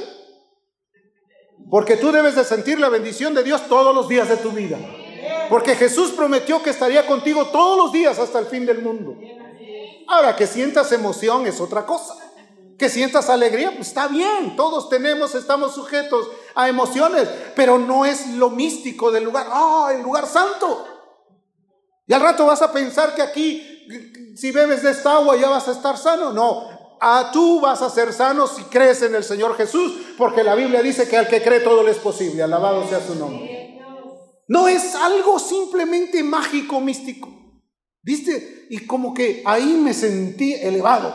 [1.69, 4.79] Porque tú debes de sentir la bendición de Dios todos los días de tu vida.
[5.51, 9.17] Porque Jesús prometió que estaría contigo todos los días hasta el fin del mundo.
[10.07, 12.15] Ahora, que sientas emoción es otra cosa.
[12.79, 14.55] Que sientas alegría, pues está bien.
[14.55, 20.01] Todos tenemos, estamos sujetos a emociones, pero no es lo místico del lugar, ah, el
[20.01, 20.87] lugar santo.
[22.07, 25.67] Y al rato vas a pensar que aquí, si bebes de esta agua, ya vas
[25.67, 26.31] a estar sano.
[26.31, 26.69] No,
[27.33, 31.09] tú vas a ser sano si crees en el Señor Jesús, porque la Biblia dice
[31.09, 32.41] que al que cree todo le es posible.
[32.41, 33.80] Alabado sea su nombre.
[34.51, 37.29] No es algo simplemente mágico, místico.
[38.01, 38.67] ¿Viste?
[38.69, 41.13] Y como que ahí me sentí elevado.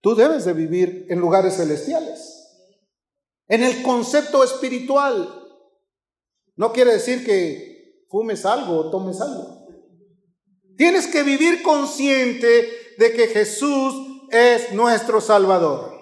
[0.00, 2.34] Tú debes de vivir en lugares celestiales
[3.48, 5.28] en el concepto espiritual.
[6.54, 9.66] No quiere decir que fumes algo o tomes algo.
[10.76, 13.92] Tienes que vivir consciente de que Jesús
[14.30, 15.96] es nuestro Salvador.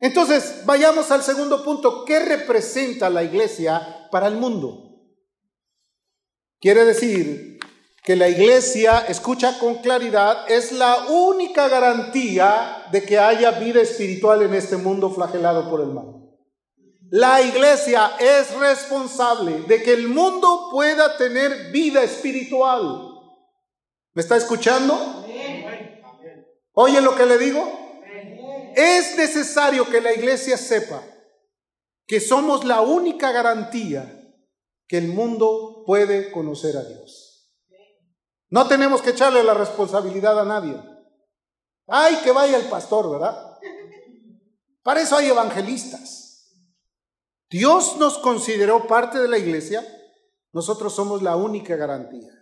[0.00, 2.04] Entonces, vayamos al segundo punto.
[2.04, 4.90] ¿Qué representa la iglesia para el mundo?
[6.60, 7.58] Quiere decir
[8.02, 14.42] que la iglesia, escucha con claridad, es la única garantía de que haya vida espiritual
[14.42, 16.16] en este mundo flagelado por el mal.
[17.10, 23.08] La iglesia es responsable de que el mundo pueda tener vida espiritual.
[24.12, 25.26] ¿Me está escuchando?
[26.72, 27.64] ¿Oye lo que le digo?
[28.76, 31.02] Es necesario que la iglesia sepa
[32.10, 34.34] que somos la única garantía
[34.88, 37.54] que el mundo puede conocer a Dios.
[38.48, 40.74] No tenemos que echarle la responsabilidad a nadie.
[41.86, 43.56] Ay, que vaya el pastor, ¿verdad?
[44.82, 46.50] Para eso hay evangelistas.
[47.48, 49.86] Dios nos consideró parte de la iglesia,
[50.50, 52.32] nosotros somos la única garantía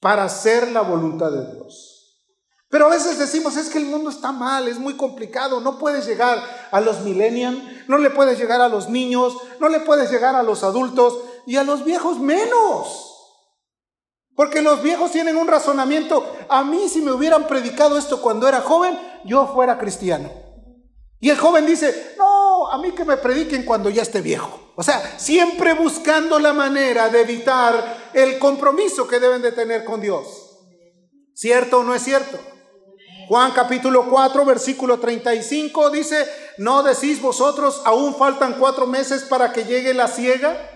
[0.00, 1.93] para hacer la voluntad de Dios.
[2.74, 6.06] Pero a veces decimos, es que el mundo está mal, es muy complicado, no puedes
[6.06, 10.34] llegar a los millennials, no le puedes llegar a los niños, no le puedes llegar
[10.34, 13.12] a los adultos y a los viejos menos.
[14.34, 16.26] Porque los viejos tienen un razonamiento.
[16.48, 20.32] A mí si me hubieran predicado esto cuando era joven, yo fuera cristiano.
[21.20, 24.72] Y el joven dice, no, a mí que me prediquen cuando ya esté viejo.
[24.74, 30.00] O sea, siempre buscando la manera de evitar el compromiso que deben de tener con
[30.00, 30.26] Dios.
[31.34, 32.53] ¿Cierto o no es cierto?
[33.28, 39.64] Juan capítulo 4, versículo 35 dice, ¿no decís vosotros, aún faltan cuatro meses para que
[39.64, 40.70] llegue la ciega?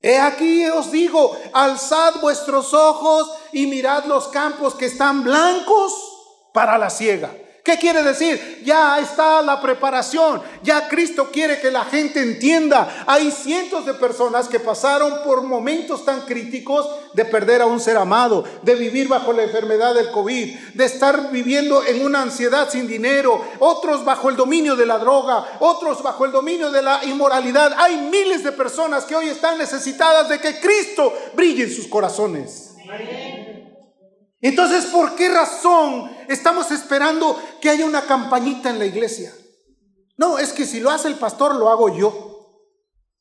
[0.00, 5.92] He aquí os digo, alzad vuestros ojos y mirad los campos que están blancos
[6.52, 7.30] para la siega.
[7.64, 8.60] ¿Qué quiere decir?
[8.62, 13.04] Ya está la preparación, ya Cristo quiere que la gente entienda.
[13.06, 17.96] Hay cientos de personas que pasaron por momentos tan críticos de perder a un ser
[17.96, 22.86] amado, de vivir bajo la enfermedad del COVID, de estar viviendo en una ansiedad sin
[22.86, 27.74] dinero, otros bajo el dominio de la droga, otros bajo el dominio de la inmoralidad.
[27.78, 32.74] Hay miles de personas que hoy están necesitadas de que Cristo brille en sus corazones.
[34.44, 39.34] Entonces, ¿por qué razón estamos esperando que haya una campañita en la iglesia?
[40.18, 42.60] No, es que si lo hace el pastor, lo hago yo.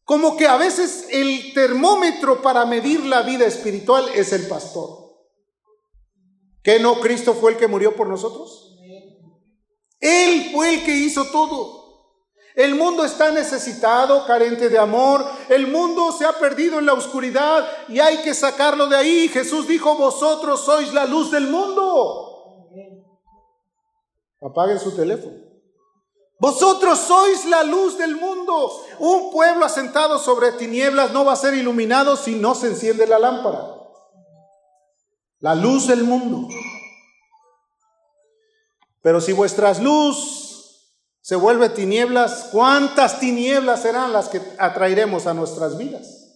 [0.03, 5.15] Como que a veces el termómetro para medir la vida espiritual es el pastor.
[6.61, 8.77] ¿Que no Cristo fue el que murió por nosotros?
[10.01, 11.82] Él fue el que hizo todo.
[12.55, 15.25] El mundo está necesitado, carente de amor.
[15.49, 19.27] El mundo se ha perdido en la oscuridad y hay que sacarlo de ahí.
[19.27, 22.29] Jesús dijo, vosotros sois la luz del mundo.
[24.41, 25.37] Apaguen su teléfono.
[26.39, 28.83] Vosotros sois la luz del mundo.
[28.99, 33.17] Un pueblo asentado sobre tinieblas no va a ser iluminado si no se enciende la
[33.17, 33.79] lámpara.
[35.39, 36.47] la luz del mundo.
[39.01, 40.52] Pero si vuestras luz
[41.23, 46.33] se vuelve tinieblas, ¿cuántas tinieblas serán las que atraeremos a nuestras vidas?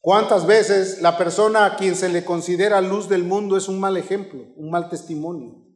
[0.00, 3.96] ¿Cuántas veces la persona a quien se le considera luz del mundo es un mal
[3.96, 5.66] ejemplo, un mal testimonio?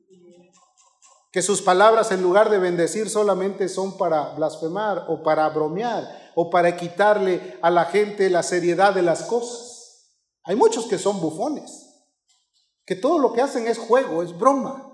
[1.32, 6.50] Que sus palabras en lugar de bendecir solamente son para blasfemar o para bromear o
[6.50, 10.12] para quitarle a la gente la seriedad de las cosas.
[10.44, 11.88] Hay muchos que son bufones,
[12.86, 14.93] que todo lo que hacen es juego, es broma.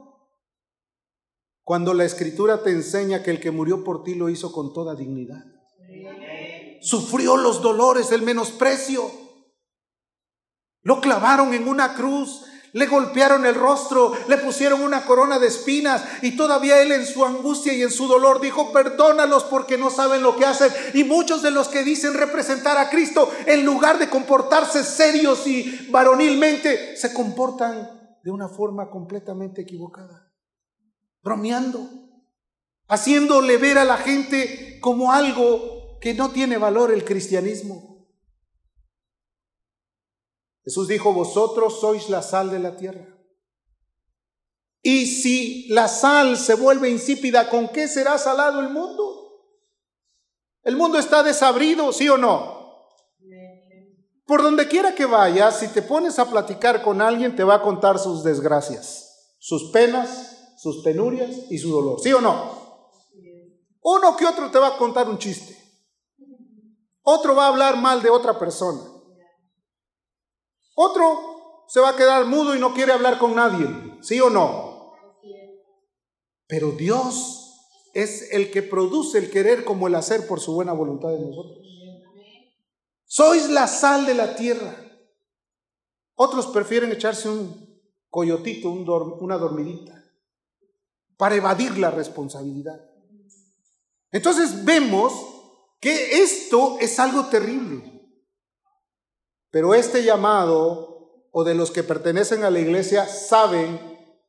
[1.62, 4.94] Cuando la escritura te enseña que el que murió por ti lo hizo con toda
[4.94, 5.44] dignidad
[6.80, 9.10] sufrió los dolores, el menosprecio.
[10.82, 12.42] Lo clavaron en una cruz,
[12.72, 17.24] le golpearon el rostro, le pusieron una corona de espinas y todavía él en su
[17.24, 20.72] angustia y en su dolor dijo, perdónalos porque no saben lo que hacen.
[20.94, 25.88] Y muchos de los que dicen representar a Cristo, en lugar de comportarse serios y
[25.90, 30.19] varonilmente, se comportan de una forma completamente equivocada,
[31.22, 31.88] bromeando,
[32.88, 38.08] haciéndole ver a la gente como algo que no tiene valor el cristianismo.
[40.64, 43.16] Jesús dijo, vosotros sois la sal de la tierra.
[44.82, 49.20] Y si la sal se vuelve insípida, ¿con qué será salado el mundo?
[50.62, 52.60] El mundo está desabrido, ¿sí o no?
[54.26, 57.62] Por donde quiera que vayas, si te pones a platicar con alguien, te va a
[57.62, 62.60] contar sus desgracias, sus penas, sus penurias y su dolor, ¿sí o no?
[63.80, 65.56] Uno que otro te va a contar un chiste.
[67.02, 68.78] Otro va a hablar mal de otra persona.
[70.74, 73.66] Otro se va a quedar mudo y no quiere hablar con nadie.
[74.02, 74.92] ¿Sí o no?
[76.46, 81.08] Pero Dios es el que produce el querer como el hacer por su buena voluntad
[81.08, 81.58] de nosotros.
[83.06, 84.76] Sois la sal de la tierra.
[86.16, 89.99] Otros prefieren echarse un coyotito, una dormidita,
[91.20, 92.80] para evadir la responsabilidad.
[94.10, 95.12] Entonces vemos
[95.78, 98.08] que esto es algo terrible.
[99.50, 103.78] Pero este llamado o de los que pertenecen a la iglesia saben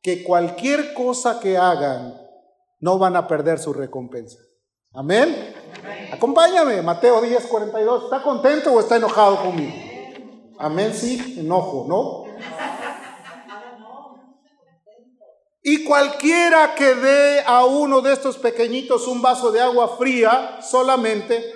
[0.04, 2.14] que cualquier cosa que hagan
[2.82, 4.40] no van a perder su recompensa.
[4.92, 5.54] Amén.
[6.12, 8.04] Acompáñame, Mateo 10, 42.
[8.04, 9.74] ¿Está contento o está enojado conmigo?
[10.60, 12.81] Amén, sí, enojo, ¿no?
[15.64, 21.54] Y cualquiera que dé a uno de estos pequeñitos un vaso de agua fría solamente,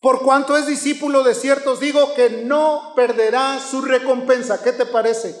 [0.00, 4.62] por cuanto es discípulo de ciertos, digo que no perderá su recompensa.
[4.62, 5.36] ¿Qué te parece?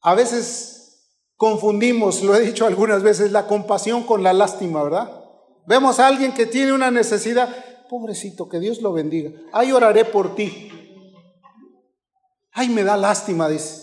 [0.00, 0.76] A veces
[1.36, 5.24] confundimos, lo he dicho algunas veces, la compasión con la lástima, ¿verdad?
[5.66, 9.32] Vemos a alguien que tiene una necesidad, pobrecito, que Dios lo bendiga.
[9.52, 10.70] Ahí oraré por ti.
[12.58, 13.82] Ay, me da lástima, dice.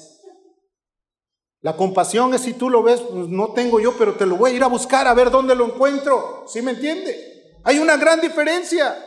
[1.62, 4.50] La compasión es si tú lo ves, pues no tengo yo, pero te lo voy
[4.50, 6.44] a ir a buscar a ver dónde lo encuentro.
[6.48, 7.60] ¿Sí me entiende?
[7.64, 8.98] Hay una gran diferencia.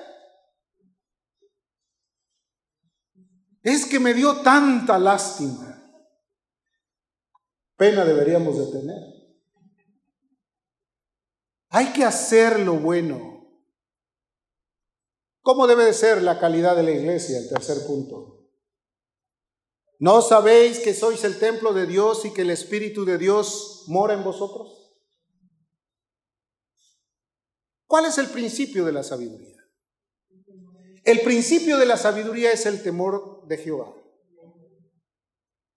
[3.60, 5.82] Es que me dio tanta lástima.
[7.76, 9.02] Pena deberíamos de tener.
[11.70, 13.50] Hay que hacer lo bueno.
[15.40, 17.38] ¿Cómo debe de ser la calidad de la iglesia?
[17.38, 18.35] El tercer punto.
[19.98, 24.12] ¿No sabéis que sois el templo de Dios y que el Espíritu de Dios mora
[24.12, 24.92] en vosotros?
[27.86, 29.56] ¿Cuál es el principio de la sabiduría?
[31.04, 33.94] El principio de la sabiduría es el temor de Jehová.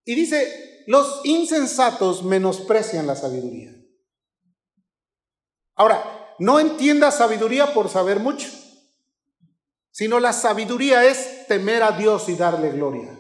[0.04, 3.72] Y dice, los insensatos menosprecian la sabiduría.
[5.76, 8.50] Ahora, no entienda sabiduría por saber mucho,
[9.92, 13.19] sino la sabiduría es temer a Dios y darle gloria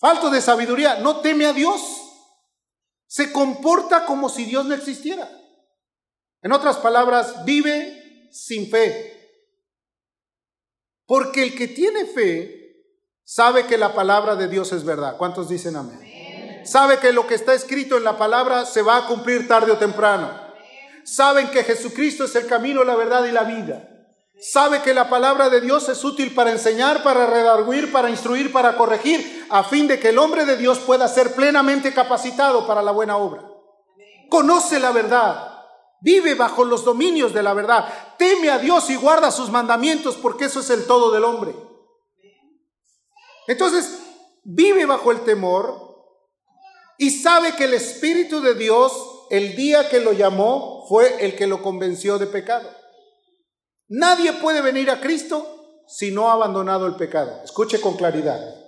[0.00, 1.80] falto de sabiduría, no teme a Dios.
[3.06, 5.28] Se comporta como si Dios no existiera.
[6.42, 9.16] En otras palabras, vive sin fe.
[11.06, 12.86] Porque el que tiene fe
[13.24, 15.16] sabe que la palabra de Dios es verdad.
[15.16, 16.62] ¿Cuántos dicen amén?
[16.64, 19.78] Sabe que lo que está escrito en la palabra se va a cumplir tarde o
[19.78, 20.30] temprano.
[21.04, 23.90] Saben que Jesucristo es el camino, la verdad y la vida
[24.40, 28.76] sabe que la palabra de Dios es útil para enseñar, para redarguir, para instruir, para
[28.76, 32.92] corregir, a fin de que el hombre de Dios pueda ser plenamente capacitado para la
[32.92, 33.44] buena obra.
[34.28, 35.58] Conoce la verdad,
[36.00, 37.86] vive bajo los dominios de la verdad,
[38.16, 41.54] teme a Dios y guarda sus mandamientos porque eso es el todo del hombre.
[43.48, 43.98] Entonces,
[44.44, 45.90] vive bajo el temor
[46.96, 48.92] y sabe que el Espíritu de Dios,
[49.30, 52.70] el día que lo llamó, fue el que lo convenció de pecado.
[53.88, 57.40] Nadie puede venir a Cristo si no ha abandonado el pecado.
[57.42, 58.59] Escuche con claridad.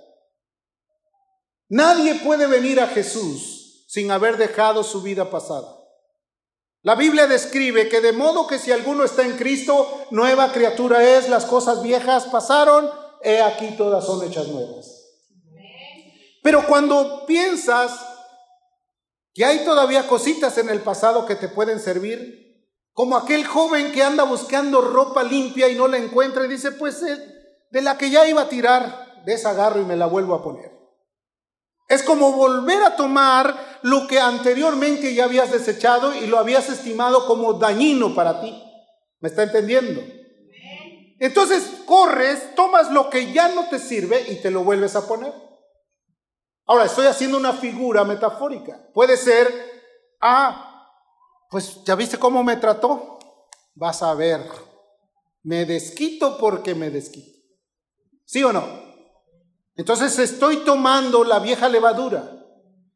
[1.73, 5.75] Nadie puede venir a Jesús sin haber dejado su vida pasada.
[6.83, 11.29] La Biblia describe que de modo que si alguno está en Cristo, nueva criatura es,
[11.29, 12.91] las cosas viejas pasaron,
[13.23, 14.85] he aquí todas son hechas nuevas.
[16.43, 17.91] Pero cuando piensas
[19.33, 24.03] que hay todavía cositas en el pasado que te pueden servir, como aquel joven que
[24.03, 27.17] anda buscando ropa limpia y no la encuentra y dice, pues eh,
[27.71, 30.43] de la que ya iba a tirar, de esa agarro y me la vuelvo a
[30.43, 30.72] poner.
[31.87, 37.25] Es como volver a tomar lo que anteriormente ya habías desechado y lo habías estimado
[37.27, 38.63] como dañino para ti.
[39.19, 40.01] ¿Me está entendiendo?
[41.19, 45.33] Entonces corres, tomas lo que ya no te sirve y te lo vuelves a poner.
[46.65, 48.89] Ahora, estoy haciendo una figura metafórica.
[48.93, 49.47] Puede ser,
[50.21, 50.89] ah,
[51.49, 53.19] pues ya viste cómo me trató.
[53.75, 54.45] Vas a ver,
[55.43, 57.39] me desquito porque me desquito.
[58.25, 58.82] ¿Sí o no?
[59.75, 62.45] Entonces estoy tomando la vieja levadura.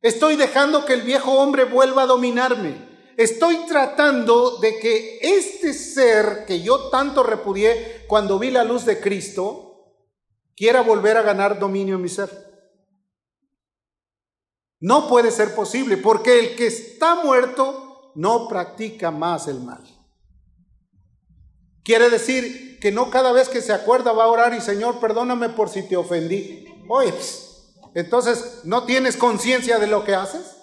[0.01, 2.87] Estoy dejando que el viejo hombre vuelva a dominarme.
[3.17, 8.99] Estoy tratando de que este ser que yo tanto repudié cuando vi la luz de
[8.99, 9.95] Cristo,
[10.55, 12.29] quiera volver a ganar dominio en mi ser.
[14.79, 19.96] No puede ser posible, porque el que está muerto no practica más el mal.
[21.87, 25.47] Quiere decir que no cada vez que se acuerda va a orar y Señor, perdóname
[25.47, 26.65] por si te ofendí.
[26.89, 30.57] Oye, pues, entonces, ¿no tienes conciencia de lo que haces?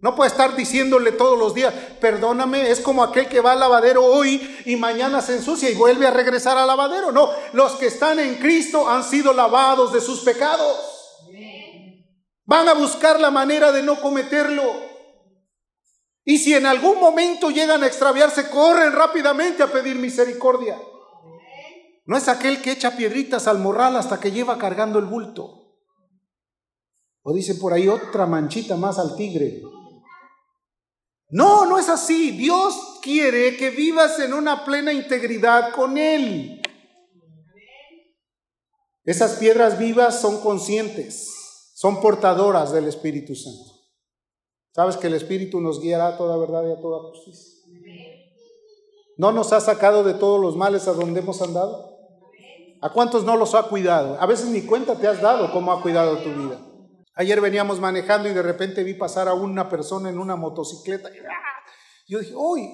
[0.00, 4.02] No puedes estar diciéndole todos los días, perdóname, es como aquel que va al lavadero
[4.02, 7.12] hoy y mañana se ensucia y vuelve a regresar al lavadero.
[7.12, 10.78] No, los que están en Cristo han sido lavados de sus pecados.
[12.46, 14.89] Van a buscar la manera de no cometerlo.
[16.24, 20.80] Y si en algún momento llegan a extraviarse, corren rápidamente a pedir misericordia.
[22.04, 25.76] No es aquel que echa piedritas al morral hasta que lleva cargando el bulto.
[27.22, 29.62] O dice por ahí otra manchita más al tigre.
[31.28, 32.32] No, no es así.
[32.32, 36.60] Dios quiere que vivas en una plena integridad con Él.
[39.04, 43.79] Esas piedras vivas son conscientes, son portadoras del Espíritu Santo.
[44.72, 47.60] Sabes que el Espíritu nos guiará a toda verdad y a toda justicia.
[49.16, 51.98] ¿No nos ha sacado de todos los males a donde hemos andado?
[52.80, 54.16] ¿A cuántos no los ha cuidado?
[54.18, 56.58] A veces ni cuenta te has dado cómo ha cuidado tu vida.
[57.14, 61.10] Ayer veníamos manejando y de repente vi pasar a una persona en una motocicleta.
[62.08, 62.70] Yo dije, uy,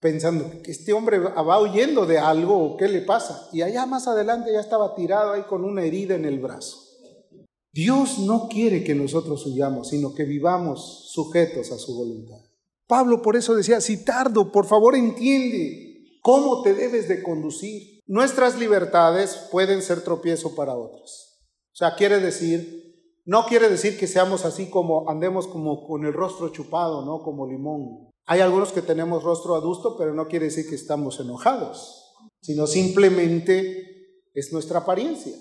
[0.00, 3.48] pensando este hombre va huyendo de algo o qué le pasa.
[3.52, 6.91] Y allá más adelante ya estaba tirado ahí con una herida en el brazo.
[7.72, 12.38] Dios no quiere que nosotros huyamos, sino que vivamos sujetos a su voluntad.
[12.86, 18.00] Pablo por eso decía, si tardo, por favor entiende cómo te debes de conducir.
[18.06, 21.40] Nuestras libertades pueden ser tropiezo para otros.
[21.72, 22.82] O sea, quiere decir,
[23.24, 27.22] no quiere decir que seamos así como andemos como con el rostro chupado, ¿no?
[27.22, 28.10] Como limón.
[28.26, 32.04] Hay algunos que tenemos rostro adusto, pero no quiere decir que estamos enojados,
[32.42, 35.32] sino simplemente es nuestra apariencia.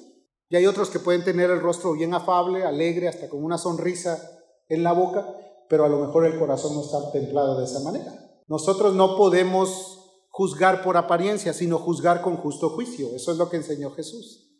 [0.51, 4.21] Y hay otros que pueden tener el rostro bien afable, alegre, hasta con una sonrisa
[4.67, 5.25] en la boca,
[5.69, 8.11] pero a lo mejor el corazón no está templado de esa manera.
[8.47, 13.15] Nosotros no podemos juzgar por apariencia, sino juzgar con justo juicio.
[13.15, 14.51] Eso es lo que enseñó Jesús.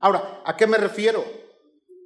[0.00, 1.24] Ahora, ¿a qué me refiero?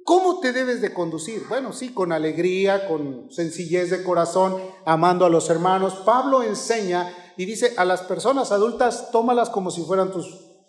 [0.05, 1.43] ¿Cómo te debes de conducir?
[1.49, 5.95] Bueno, sí, con alegría, con sencillez de corazón, amando a los hermanos.
[6.05, 10.13] Pablo enseña y dice a las personas adultas, tómalas como si fueran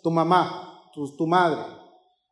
[0.03, 1.84] tu mamá, tu madre.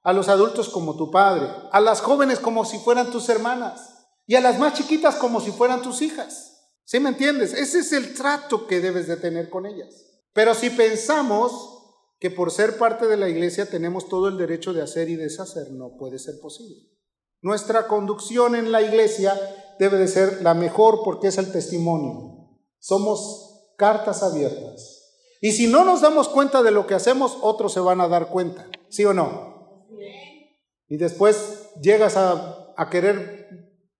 [0.03, 1.49] A los adultos como tu padre.
[1.71, 4.07] A las jóvenes como si fueran tus hermanas.
[4.27, 6.53] Y a las más chiquitas como si fueran tus hijas.
[6.85, 7.53] ¿Sí me entiendes?
[7.53, 10.05] Ese es el trato que debes de tener con ellas.
[10.33, 11.73] Pero si pensamos
[12.19, 15.71] que por ser parte de la iglesia tenemos todo el derecho de hacer y deshacer,
[15.71, 16.89] no puede ser posible.
[17.41, 19.37] Nuestra conducción en la iglesia
[19.77, 22.49] debe de ser la mejor porque es el testimonio.
[22.79, 25.01] Somos cartas abiertas.
[25.41, 28.29] Y si no nos damos cuenta de lo que hacemos, otros se van a dar
[28.29, 29.52] cuenta, ¿sí o no?
[30.87, 33.47] Y después llegas a, querer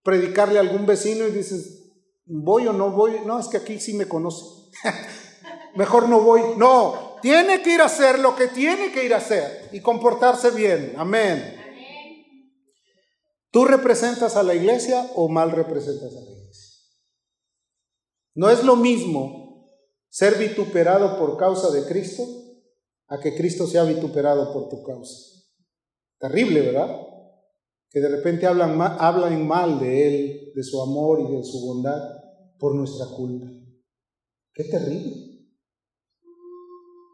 [0.04, 1.92] predicarle a algún vecino y dices,
[2.26, 3.22] ¿voy o no voy?
[3.26, 4.46] No, es que aquí sí me conoce.
[5.76, 6.42] mejor no voy.
[6.58, 10.52] No, tiene que ir a hacer lo que tiene que ir a hacer y comportarse
[10.52, 10.94] bien.
[10.98, 11.60] Amén.
[13.52, 16.74] ¿Tú representas a la iglesia o mal representas a la iglesia?
[18.36, 19.70] No es lo mismo
[20.10, 22.24] ser vituperado por causa de Cristo
[23.08, 25.33] a que Cristo sea vituperado por tu causa.
[26.24, 27.06] Terrible, ¿verdad?
[27.90, 31.60] Que de repente hablan mal, hablan mal de Él, de su amor y de su
[31.60, 32.02] bondad
[32.58, 33.46] por nuestra culpa.
[34.54, 35.50] Qué terrible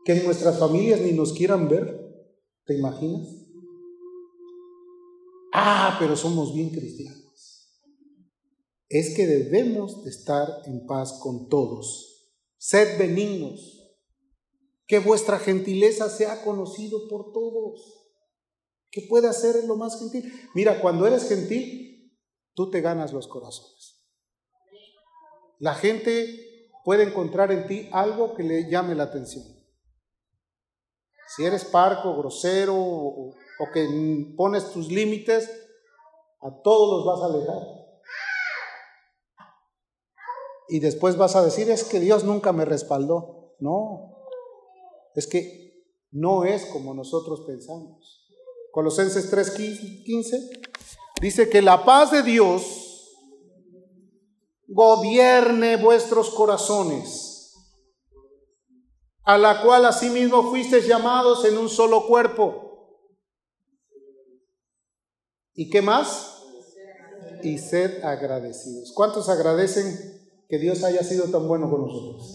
[0.06, 2.00] que en nuestras familias ni nos quieran ver.
[2.68, 3.28] ¿Te imaginas?
[5.54, 7.82] Ah, pero somos bien cristianos.
[8.90, 12.32] Es que debemos de estar en paz con todos.
[12.60, 13.76] Sed benignos.
[14.86, 17.99] Que vuestra gentileza sea conocido por todos.
[18.92, 20.32] Que pueda ser lo más gentil.
[20.56, 22.18] Mira, cuando eres gentil,
[22.54, 24.00] tú te ganas los corazones.
[25.60, 29.46] La gente puede encontrar en ti algo que le llame la atención.
[31.36, 33.36] Si eres parco, grosero o,
[33.74, 33.88] que
[34.36, 35.48] pones tus límites,
[36.42, 37.80] a todos los vas a alejar.
[40.70, 43.56] Y después vas a decir, es que Dios nunca me respaldó.
[43.60, 44.16] No,
[45.14, 48.19] es que no es como nosotros pensamos.
[48.80, 50.62] Colosenses 3:15
[51.20, 53.14] dice que la paz de Dios
[54.70, 57.58] gobierne vuestros corazones
[59.24, 62.96] a la cual asimismo fuisteis llamados en un solo cuerpo.
[65.56, 66.42] ¿Y qué más?
[67.44, 68.94] Y sed agradecidos.
[68.96, 69.94] ¿Cuántos agradecen
[70.48, 72.34] que Dios haya sido tan bueno con nosotros?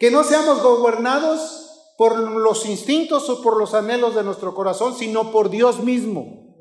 [0.00, 1.67] Que no seamos gobernados
[1.98, 6.54] por los instintos o por los anhelos de nuestro corazón, sino por Dios mismo.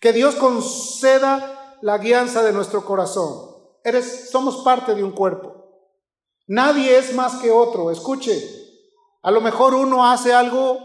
[0.00, 3.56] Que Dios conceda la guianza de nuestro corazón.
[3.84, 5.52] Eres, somos parte de un cuerpo.
[6.46, 7.90] Nadie es más que otro.
[7.90, 8.42] Escuche,
[9.20, 10.78] a lo mejor uno hace algo,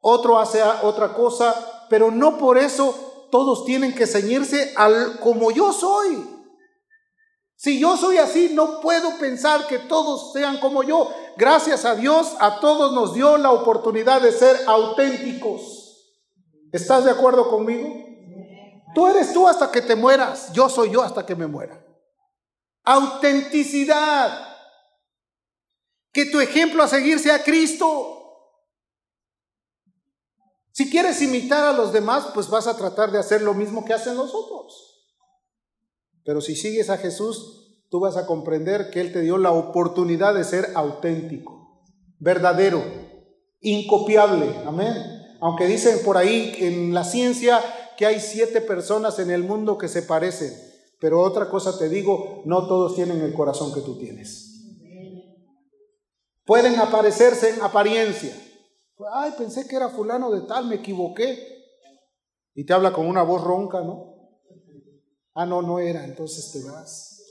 [0.00, 5.72] otro hace otra cosa, pero no por eso todos tienen que ceñirse al como yo
[5.72, 6.37] soy.
[7.58, 11.12] Si yo soy así, no puedo pensar que todos sean como yo.
[11.36, 16.06] Gracias a Dios, a todos nos dio la oportunidad de ser auténticos.
[16.70, 17.92] ¿Estás de acuerdo conmigo?
[18.94, 21.84] Tú eres tú hasta que te mueras, yo soy yo hasta que me muera.
[22.84, 24.56] Autenticidad.
[26.12, 28.14] Que tu ejemplo a seguir sea Cristo.
[30.70, 33.94] Si quieres imitar a los demás, pues vas a tratar de hacer lo mismo que
[33.94, 34.97] hacen los otros.
[36.28, 40.34] Pero si sigues a Jesús, tú vas a comprender que Él te dio la oportunidad
[40.34, 41.80] de ser auténtico,
[42.18, 42.82] verdadero,
[43.62, 44.54] incopiable.
[44.66, 44.92] Amén.
[45.40, 47.62] Aunque dicen por ahí en la ciencia
[47.96, 50.52] que hay siete personas en el mundo que se parecen.
[51.00, 54.66] Pero otra cosa te digo, no todos tienen el corazón que tú tienes.
[56.44, 58.36] Pueden aparecerse en apariencia.
[59.14, 61.56] Ay, pensé que era fulano de tal, me equivoqué.
[62.54, 64.17] Y te habla con una voz ronca, ¿no?
[65.40, 67.22] Ah, no, no era, entonces te vas.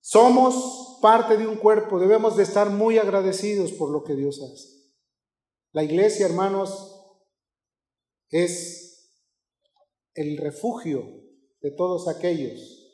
[0.00, 4.70] Somos parte de un cuerpo, debemos de estar muy agradecidos por lo que Dios hace.
[5.70, 7.00] La iglesia, hermanos,
[8.28, 9.08] es
[10.14, 11.04] el refugio
[11.60, 12.92] de todos aquellos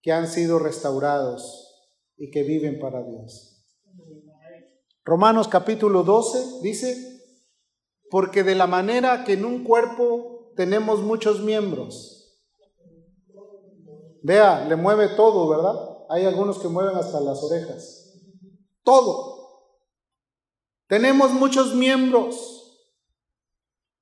[0.00, 3.66] que han sido restaurados y que viven para Dios.
[5.04, 7.20] Romanos capítulo 12 dice,
[8.10, 12.36] porque de la manera que en un cuerpo tenemos muchos miembros,
[14.24, 16.04] vea, le mueve todo, ¿verdad?
[16.10, 18.12] Hay algunos que mueven hasta las orejas,
[18.82, 19.38] todo.
[20.88, 22.90] Tenemos muchos miembros,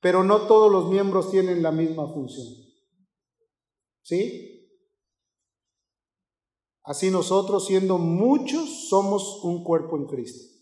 [0.01, 2.47] pero no todos los miembros tienen la misma función.
[4.01, 4.71] ¿Sí?
[6.85, 10.55] Así nosotros, siendo muchos, somos un cuerpo en Cristo.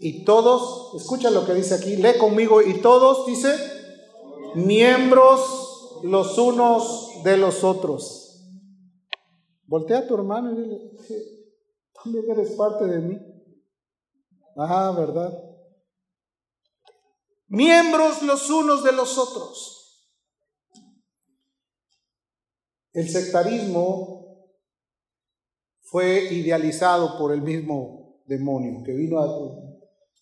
[0.00, 3.79] Y todos, escucha lo que dice aquí, lee conmigo, y todos, dice,
[4.54, 8.26] miembros los unos de los otros.
[9.66, 10.90] Voltea a tu hermano y dile,
[12.02, 13.18] también eres parte de mí.
[14.56, 15.32] Ah, ¿verdad?
[17.48, 19.80] Miembros los unos de los otros.
[22.92, 24.48] El sectarismo
[25.80, 29.26] fue idealizado por el mismo demonio que vino a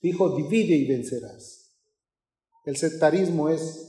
[0.00, 1.76] dijo divide y vencerás.
[2.64, 3.87] El sectarismo es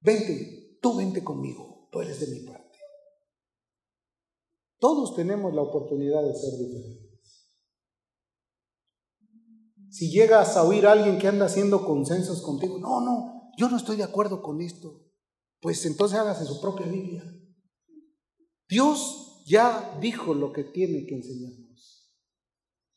[0.00, 2.78] vente, tú vente conmigo, tú eres de mi parte.
[4.78, 7.48] Todos tenemos la oportunidad de ser diferentes.
[9.90, 13.76] Si llegas a oír a alguien que anda haciendo consensos contigo, no, no, yo no
[13.76, 15.04] estoy de acuerdo con esto,
[15.60, 17.24] pues entonces hágase su propia Biblia.
[18.68, 22.12] Dios ya dijo lo que tiene que enseñarnos.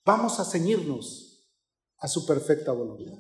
[0.06, 1.49] Vamos a ceñirnos
[1.97, 3.18] a su perfecta voluntad.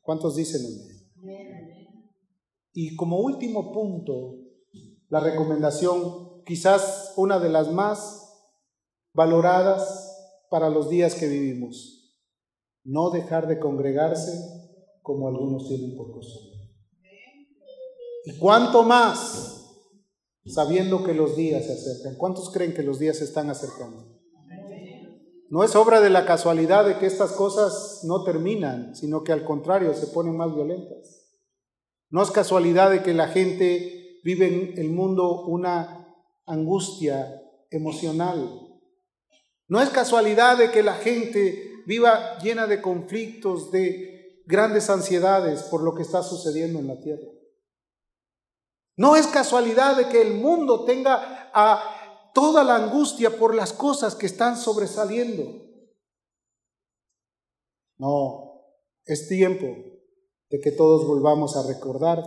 [0.00, 1.75] ¿Cuántos dicen amén?
[2.78, 4.34] Y como último punto,
[5.08, 8.22] la recomendación, quizás una de las más
[9.14, 12.14] valoradas para los días que vivimos,
[12.84, 14.38] no dejar de congregarse
[15.00, 16.76] como algunos tienen por costumbre.
[18.26, 19.54] Y cuánto más
[20.44, 22.16] sabiendo que los días se acercan.
[22.16, 24.06] ¿Cuántos creen que los días se están acercando?
[25.48, 29.46] No es obra de la casualidad de que estas cosas no terminan, sino que al
[29.46, 31.15] contrario se ponen más violentas.
[32.10, 36.14] No es casualidad de que la gente vive en el mundo una
[36.46, 38.60] angustia emocional.
[39.68, 45.82] No es casualidad de que la gente viva llena de conflictos, de grandes ansiedades por
[45.82, 47.28] lo que está sucediendo en la tierra.
[48.96, 54.14] No es casualidad de que el mundo tenga a toda la angustia por las cosas
[54.14, 55.64] que están sobresaliendo.
[57.98, 58.62] No,
[59.04, 59.95] es tiempo
[60.50, 62.22] de que todos volvamos a recordar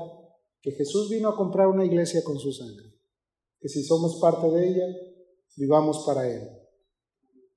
[0.61, 2.93] que Jesús vino a comprar una iglesia con su sangre,
[3.59, 4.86] que si somos parte de ella,
[5.55, 6.49] vivamos para Él.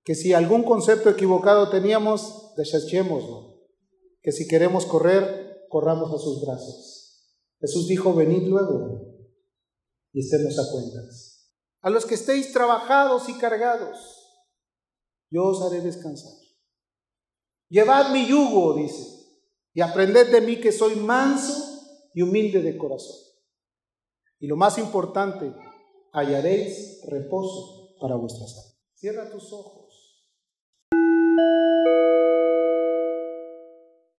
[0.05, 3.61] Que si algún concepto equivocado teníamos, desechémoslo.
[4.21, 7.39] Que si queremos correr, corramos a sus brazos.
[7.61, 9.13] Jesús dijo, venid luego
[10.13, 11.49] y estemos a cuentas.
[11.81, 13.99] A los que estéis trabajados y cargados,
[15.31, 16.33] yo os haré descansar.
[17.69, 19.22] Llevad mi yugo, dice,
[19.75, 23.17] y aprended de mí que soy manso y humilde de corazón.
[24.39, 25.55] Y lo más importante,
[26.13, 28.83] hallaréis reposo para vuestras almas.
[28.95, 29.82] Cierra tus ojos.